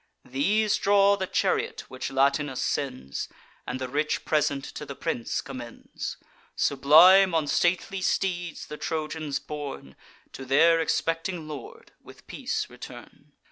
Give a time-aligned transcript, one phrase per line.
[0.25, 3.29] These draw the chariot which Latinus sends,
[3.67, 6.17] And the rich present to the prince commends.
[6.55, 9.95] Sublime on stately steeds the Trojans borne,
[10.33, 13.33] To their expecting lord with peace return.